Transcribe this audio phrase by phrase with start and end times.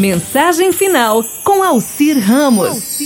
[0.00, 2.98] Mensagem final com Alcir Ramos.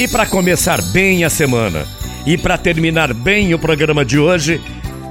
[0.00, 1.86] E para começar bem a semana
[2.26, 4.60] e para terminar bem o programa de hoje,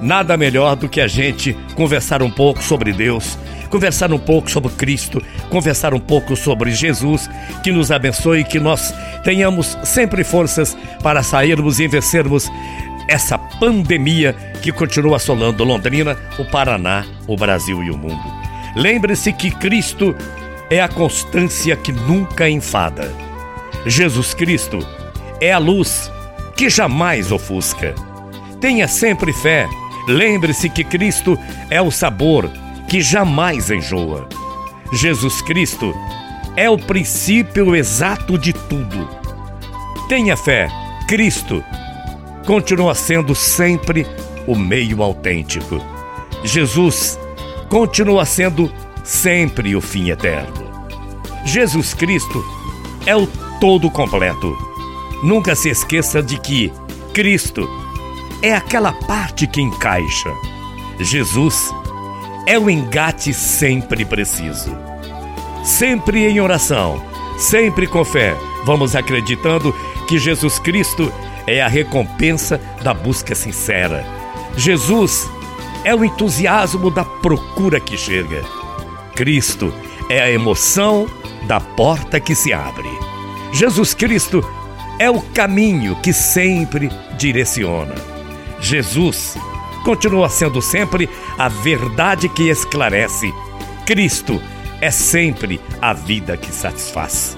[0.01, 3.39] nada melhor do que a gente conversar um pouco sobre Deus,
[3.69, 7.29] conversar um pouco sobre Cristo, conversar um pouco sobre Jesus,
[7.63, 8.93] que nos abençoe e que nós
[9.23, 12.51] tenhamos sempre forças para sairmos e vencermos
[13.07, 18.49] essa pandemia que continua assolando Londrina, o Paraná, o Brasil e o mundo.
[18.75, 20.13] Lembre-se que Cristo
[20.69, 23.13] é a constância que nunca enfada.
[23.85, 24.79] Jesus Cristo
[25.41, 26.11] é a luz
[26.55, 27.95] que jamais ofusca.
[28.59, 29.67] Tenha sempre fé.
[30.07, 31.37] Lembre-se que Cristo
[31.69, 32.51] é o sabor
[32.87, 34.27] que jamais enjoa.
[34.91, 35.93] Jesus Cristo
[36.55, 39.09] é o princípio exato de tudo.
[40.07, 40.67] Tenha fé.
[41.07, 41.63] Cristo
[42.45, 44.05] continua sendo sempre
[44.47, 45.79] o meio autêntico.
[46.43, 47.19] Jesus
[47.69, 48.71] continua sendo
[49.03, 50.68] sempre o fim eterno.
[51.45, 52.43] Jesus Cristo
[53.05, 53.27] é o
[53.59, 54.55] todo completo.
[55.23, 56.71] Nunca se esqueça de que
[57.13, 57.67] Cristo
[58.41, 60.33] é aquela parte que encaixa.
[60.99, 61.73] Jesus
[62.45, 64.75] é o engate sempre preciso.
[65.63, 67.03] Sempre em oração,
[67.37, 69.73] sempre com fé, vamos acreditando
[70.07, 71.11] que Jesus Cristo
[71.45, 74.05] é a recompensa da busca sincera.
[74.55, 75.29] Jesus
[75.83, 78.43] é o entusiasmo da procura que chega.
[79.15, 79.73] Cristo
[80.09, 81.07] é a emoção
[81.47, 82.89] da porta que se abre.
[83.51, 84.43] Jesus Cristo
[84.99, 87.95] é o caminho que sempre direciona.
[88.59, 89.37] Jesus
[89.83, 93.33] continua sendo sempre a verdade que esclarece.
[93.85, 94.41] Cristo
[94.81, 97.37] é sempre a vida que satisfaz.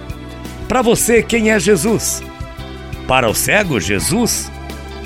[0.68, 2.24] Para você, quem é Jesus?
[3.08, 4.52] Para o cego, Jesus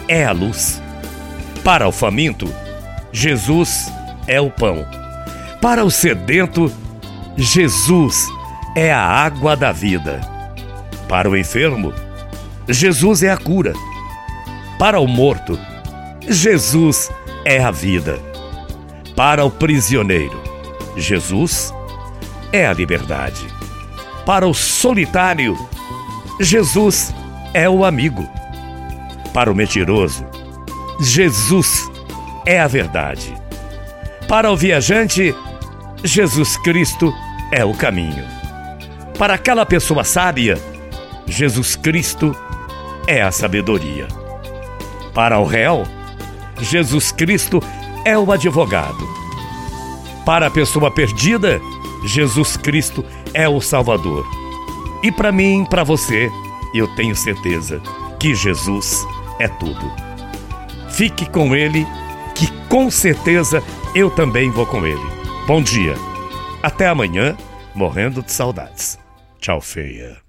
[0.07, 0.81] é a luz.
[1.63, 2.47] Para o faminto,
[3.11, 3.91] Jesus
[4.27, 4.85] é o pão.
[5.61, 6.71] Para o sedento,
[7.35, 8.44] Jesus é
[8.93, 10.19] a água da vida.
[11.07, 11.93] Para o enfermo,
[12.67, 13.73] Jesus é a cura.
[14.77, 15.57] Para o morto,
[16.27, 17.09] Jesus
[17.45, 18.19] é a vida.
[19.15, 20.41] Para o prisioneiro,
[20.97, 21.73] Jesus
[22.51, 23.47] é a liberdade.
[24.25, 25.57] Para o solitário,
[26.41, 27.13] Jesus
[27.53, 28.27] é o amigo.
[29.33, 30.25] Para o mentiroso,
[30.99, 31.89] Jesus
[32.45, 33.33] é a verdade.
[34.27, 35.33] Para o viajante,
[36.03, 37.13] Jesus Cristo
[37.51, 38.25] é o caminho.
[39.17, 40.57] Para aquela pessoa sábia,
[41.25, 42.35] Jesus Cristo
[43.07, 44.07] é a sabedoria.
[45.13, 45.83] Para o réu,
[46.59, 47.63] Jesus Cristo
[48.03, 49.07] é o advogado.
[50.25, 51.61] Para a pessoa perdida,
[52.03, 54.25] Jesus Cristo é o Salvador.
[55.01, 56.29] E para mim, para você,
[56.73, 57.81] eu tenho certeza
[58.19, 59.07] que Jesus
[59.39, 59.91] é tudo.
[60.89, 61.87] Fique com Ele,
[62.35, 63.63] que com certeza
[63.95, 65.09] eu também vou com Ele.
[65.47, 65.95] Bom dia.
[66.61, 67.37] Até amanhã,
[67.73, 69.04] morrendo de saudades.
[69.45, 70.23] Tchau, feia.